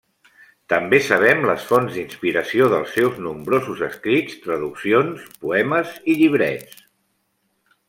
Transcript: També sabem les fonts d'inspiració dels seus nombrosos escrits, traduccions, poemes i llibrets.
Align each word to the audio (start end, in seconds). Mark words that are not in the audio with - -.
També 0.71 0.99
sabem 1.07 1.43
les 1.49 1.67
fonts 1.71 1.91
d'inspiració 1.97 2.69
dels 2.71 2.95
seus 2.97 3.21
nombrosos 3.27 3.85
escrits, 3.89 4.41
traduccions, 4.47 5.29
poemes 5.45 5.93
i 6.15 6.19
llibrets. 6.23 6.83